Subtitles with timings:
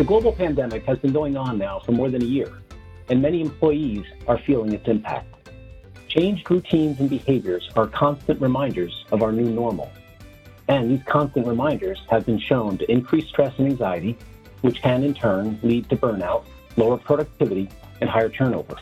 [0.00, 2.50] The global pandemic has been going on now for more than a year,
[3.10, 5.50] and many employees are feeling its impact.
[6.08, 9.92] Changed routines and behaviors are constant reminders of our new normal.
[10.68, 14.16] And these constant reminders have been shown to increase stress and anxiety,
[14.62, 16.46] which can in turn lead to burnout,
[16.78, 17.68] lower productivity,
[18.00, 18.76] and higher turnover.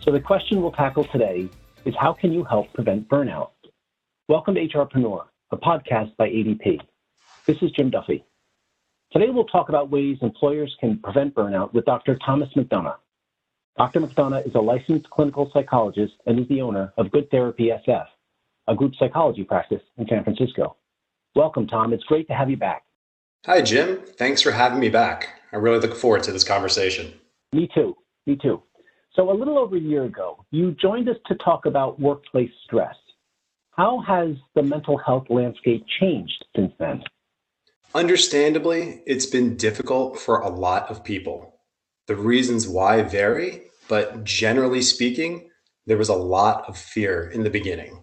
[0.00, 1.46] So the question we'll tackle today
[1.84, 3.50] is how can you help prevent burnout?
[4.28, 6.80] Welcome to HRpreneur, a podcast by ADP.
[7.44, 8.24] This is Jim Duffy.
[9.12, 12.18] Today, we'll talk about ways employers can prevent burnout with Dr.
[12.24, 12.96] Thomas McDonough.
[13.76, 14.00] Dr.
[14.00, 18.06] McDonough is a licensed clinical psychologist and is the owner of Good Therapy SF,
[18.68, 20.76] a group psychology practice in San Francisco.
[21.34, 21.92] Welcome, Tom.
[21.92, 22.84] It's great to have you back.
[23.44, 24.00] Hi, Jim.
[24.16, 25.28] Thanks for having me back.
[25.52, 27.12] I really look forward to this conversation.
[27.52, 27.94] Me too.
[28.26, 28.62] Me too.
[29.14, 32.96] So, a little over a year ago, you joined us to talk about workplace stress.
[33.72, 37.02] How has the mental health landscape changed since then?
[37.94, 41.60] Understandably, it's been difficult for a lot of people.
[42.06, 45.50] The reasons why vary, but generally speaking,
[45.84, 48.02] there was a lot of fear in the beginning.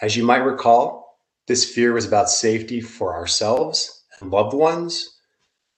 [0.00, 5.18] As you might recall, this fear was about safety for ourselves and loved ones.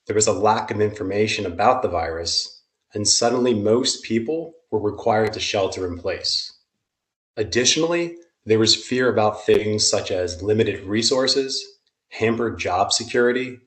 [0.07, 5.33] There was a lack of information about the virus, and suddenly most people were required
[5.33, 6.53] to shelter in place.
[7.39, 11.78] Additionally, there was fear about things such as limited resources,
[12.09, 13.59] hampered job security,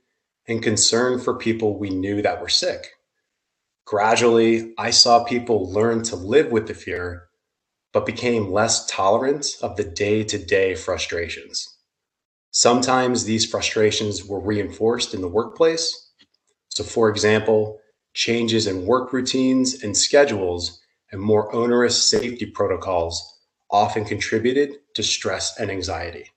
[0.47, 2.88] and concern for people we knew that were sick.
[3.86, 7.28] Gradually, I saw people learn to live with the fear,
[7.94, 11.78] but became less tolerant of the day to day frustrations.
[12.52, 16.09] Sometimes these frustrations were reinforced in the workplace.
[16.69, 17.80] So, for example,
[18.14, 20.81] changes in work routines and schedules
[21.12, 26.30] and more onerous safety protocols often contributed to stress and anxiety.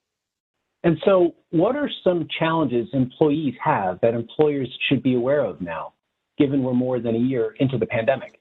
[0.84, 5.94] And so, what are some challenges employees have that employers should be aware of now,
[6.36, 8.38] given we're more than a year into the pandemic?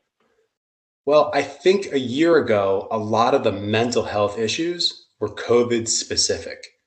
[1.05, 5.87] Well, I think a year ago, a lot of the mental health issues were COVID
[5.87, 6.79] specific.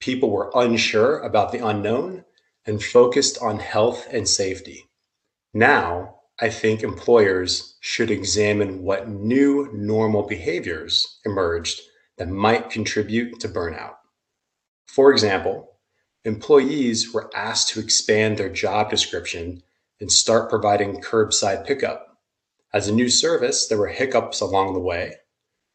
[0.00, 2.24] People were unsure about the unknown
[2.66, 4.88] and focused on health and safety.
[5.54, 11.80] Now, I think employers should examine what new normal behaviors emerged
[12.18, 13.94] that might contribute to burnout.
[14.86, 15.76] For example,
[16.24, 19.62] employees were asked to expand their job description
[20.00, 22.18] and start providing curbside pickup.
[22.72, 25.16] As a new service, there were hiccups along the way.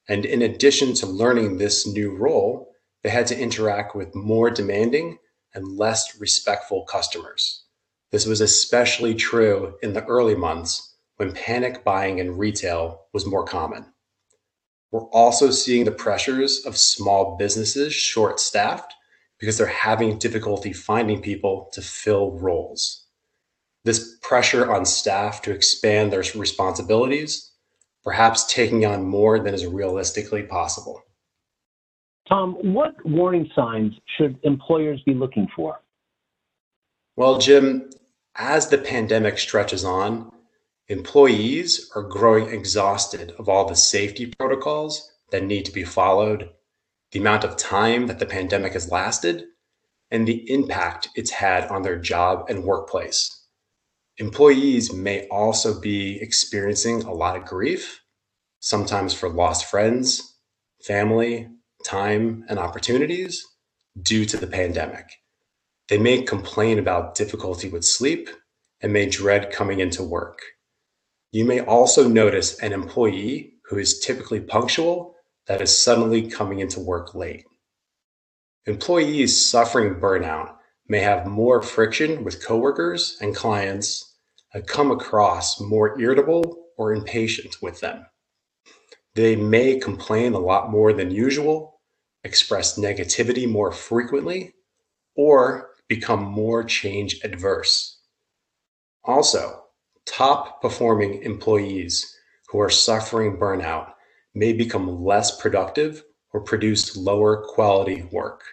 [0.08, 2.74] And in addition to learning this new role,
[3.04, 5.20] they had to interact with more demanding
[5.54, 7.66] and less respectful customers.
[8.12, 13.46] This was especially true in the early months when panic buying in retail was more
[13.46, 13.86] common.
[14.92, 18.94] We're also seeing the pressures of small businesses short staffed
[19.42, 23.08] because they're having difficulty finding people to fill roles.
[23.84, 27.52] This pressure on staff to expand their responsibilities,
[28.04, 31.02] perhaps taking on more than is realistically possible.
[32.30, 35.82] Tom, what warning signs should employers be looking for?
[37.18, 37.90] Well, Jim,
[38.36, 40.32] as the pandemic stretches on,
[40.88, 46.52] employees are growing exhausted of all the safety protocols that need to be followed
[47.12, 49.44] the amount of time that the pandemic has lasted,
[50.10, 53.48] and the impact it's had on their job and workplace.
[54.18, 58.02] Employees may also be experiencing a lot of grief,
[58.60, 60.38] sometimes for lost friends,
[60.86, 61.48] family,
[61.84, 63.46] time, and opportunities
[64.02, 65.10] due to the pandemic.
[65.88, 68.30] They may complain about difficulty with sleep
[68.82, 70.40] and may dread coming into work.
[71.32, 75.16] You may also notice an employee who is typically punctual
[75.48, 77.46] that is suddenly coming into work late.
[78.66, 80.56] Employees suffering burnout
[80.88, 84.16] may have more friction with coworkers and clients
[84.54, 88.06] and come across more irritable or impatient with them.
[89.16, 91.82] They may complain a lot more than usual,
[92.24, 94.54] express negativity more frequently,
[95.16, 98.00] or become more change adverse.
[99.04, 99.64] Also,
[100.06, 102.16] top performing employees
[102.48, 103.94] who are suffering burnout
[104.34, 108.44] may become less productive or produce lower quality work.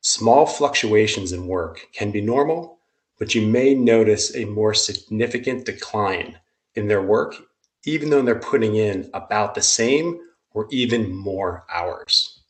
[0.00, 2.78] Small fluctuations in work can be normal,
[3.18, 6.38] but you may notice a more significant decline
[6.74, 7.36] in their work,
[7.84, 10.18] even though they're putting in about the same
[10.50, 12.40] or even more hours.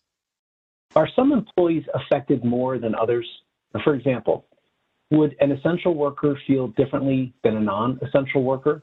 [0.96, 3.26] Are some employees affected more than others?
[3.84, 4.46] For example,
[5.10, 8.82] would an essential worker feel differently than a non essential worker?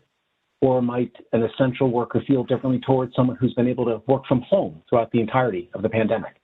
[0.61, 4.41] Or might an essential worker feel differently towards someone who's been able to work from
[4.41, 6.35] home throughout the entirety of the pandemic?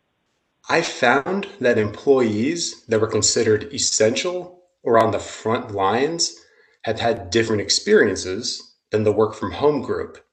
[0.70, 6.36] I found that employees that were considered essential or on the front lines
[6.84, 10.24] have had different experiences than the work from home group,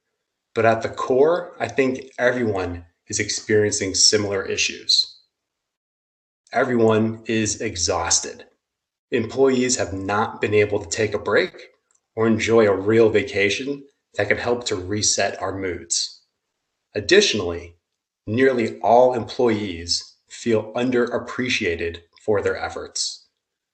[0.55, 5.19] but at the core, I think everyone is experiencing similar issues.
[6.53, 8.45] Everyone is exhausted.
[9.11, 11.72] Employees have not been able to take a break
[12.15, 16.23] or enjoy a real vacation that can help to reset our moods.
[16.95, 17.77] Additionally,
[18.27, 23.27] nearly all employees feel underappreciated for their efforts.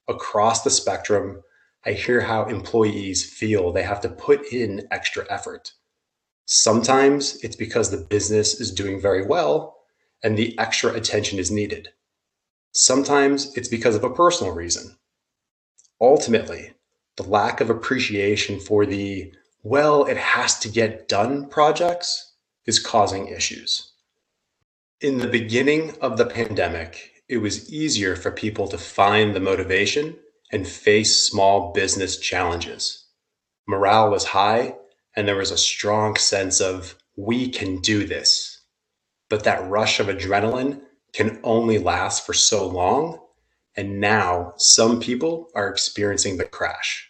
[0.07, 1.43] Across the spectrum,
[1.85, 5.73] I hear how employees feel they have to put in extra effort.
[6.45, 9.77] Sometimes it's because the business is doing very well
[10.23, 11.89] and the extra attention is needed.
[12.71, 14.97] Sometimes it's because of a personal reason.
[16.01, 16.73] Ultimately,
[17.19, 19.29] the lack of appreciation for the,
[19.61, 22.33] well, it has to get done projects
[22.65, 23.91] is causing issues.
[25.01, 30.15] In the beginning of the pandemic, it was easier for people to find the motivation
[30.53, 33.05] and face small business challenges.
[33.67, 34.75] Morale was high,
[35.13, 38.61] and there was a strong sense of, we can do this.
[39.29, 43.19] But that rush of adrenaline can only last for so long,
[43.75, 47.08] and now some people are experiencing the crash.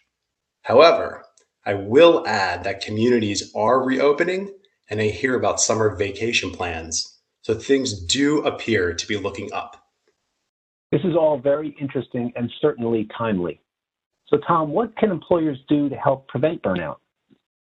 [0.63, 1.23] However,
[1.65, 4.53] I will add that communities are reopening,
[4.89, 9.83] and I hear about summer vacation plans so things do appear to be looking up.
[10.91, 13.61] This is all very interesting and certainly timely.
[14.27, 16.97] So, Tom, what can employers do to help prevent burnout?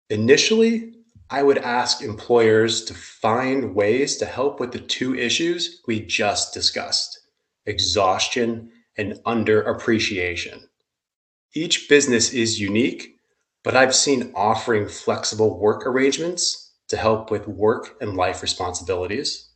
[0.10, 0.94] Initially,
[1.30, 6.54] I would ask employers to find ways to help with the two issues we just
[6.54, 7.20] discussed
[7.66, 10.64] exhaustion and underappreciation.
[11.56, 13.18] Each business is unique,
[13.64, 19.50] but I've seen offering flexible work arrangements to help with work and life responsibilities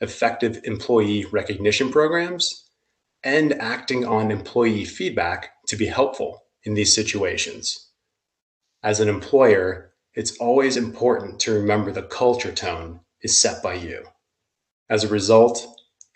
[0.00, 2.68] effective employee recognition programs,
[3.22, 7.90] and acting on employee feedback to be helpful in these situations.
[8.82, 14.04] As an employer, it's always important to remember the culture tone is set by you.
[14.90, 15.66] As a result,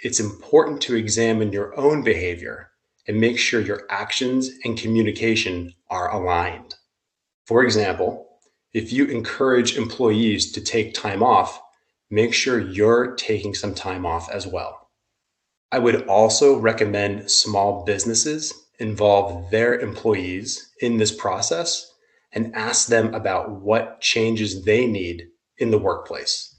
[0.00, 2.67] it's important to examine your own behavior
[3.08, 6.76] and make sure your actions and communication are aligned.
[7.46, 8.26] For example,
[8.72, 11.60] if you encourage employees to take time off
[12.10, 14.90] make sure you're taking some time off as well.
[15.70, 21.92] I would also recommend small businesses involve their employees in this process
[22.32, 25.28] and ask them about what changes they need
[25.58, 26.54] in the workplace.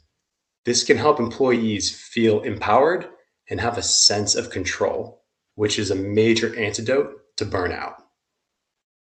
[0.66, 3.08] This can help employees feel empowered
[3.50, 5.19] and have a sense of control,
[5.60, 7.96] which is a major antidote to burnout.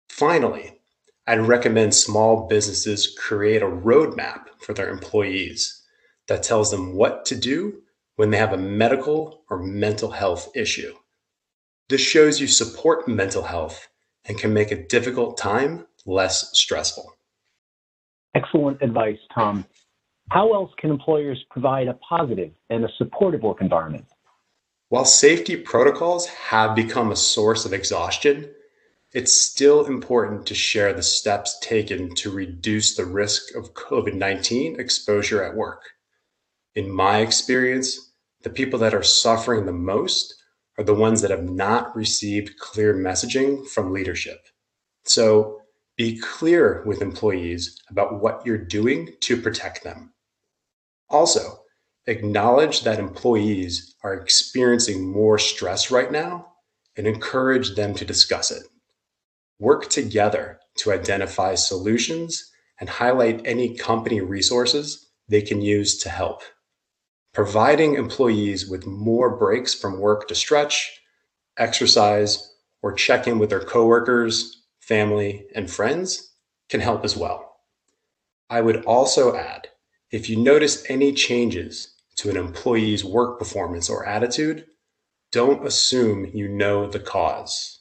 [0.08, 0.80] Finally,
[1.24, 5.84] I'd recommend small businesses create a roadmap for their employees
[6.26, 7.82] that tells them what to do
[8.16, 10.96] when they have a medical or mental health issue.
[11.88, 13.86] This shows you support mental health
[14.24, 17.14] and can make a difficult time less stressful.
[18.34, 19.64] Excellent advice, Tom.
[20.30, 24.06] How else can employers provide a positive and a supportive work environment?
[24.92, 28.54] While safety protocols have become a source of exhaustion,
[29.12, 34.78] it's still important to share the steps taken to reduce the risk of COVID 19
[34.78, 35.82] exposure at work
[36.74, 38.12] in my experience,
[38.42, 40.34] the people that are suffering the most
[40.78, 44.40] are the ones that have not received clear messaging from leadership.
[45.04, 45.60] So
[45.96, 50.12] be clear with employees about what you're doing to protect them.
[51.10, 51.61] Also,
[52.06, 56.48] acknowledge that employees are experiencing more stress right now
[56.96, 58.64] and encourage them to discuss it.
[59.58, 66.42] Work together to identify solutions and highlight any company resources they can use to help.
[67.32, 71.00] Providing employees with more breaks from work to stretch,
[71.56, 76.34] exercise, or check in with their coworkers, family, and friends
[76.68, 77.56] can help as well.
[78.50, 79.68] I would also add
[80.12, 84.66] if you notice any changes to an employee's work performance or attitude,
[85.32, 87.80] don't assume you know the cause.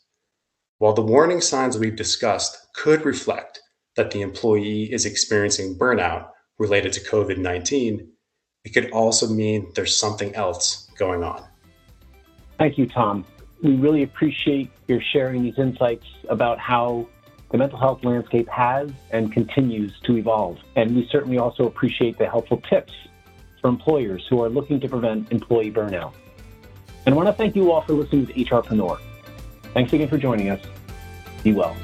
[0.78, 3.60] While the warning signs we've discussed could reflect
[3.98, 8.08] that the employee is experiencing burnout related to COVID 19,
[8.64, 11.44] it could also mean there's something else going on.
[12.58, 13.26] Thank you, Tom.
[13.62, 17.08] We really appreciate your sharing these insights about how
[17.52, 20.58] the mental health landscape has and continues to evolve.
[20.76, 22.94] And we certainly also appreciate the helpful tips
[23.60, 26.14] for employers who are looking to prevent employee burnout.
[27.06, 29.00] And I want to thank you all for listening to HRpreneur.
[29.74, 30.62] Thanks again for joining us.
[31.44, 31.76] Be well.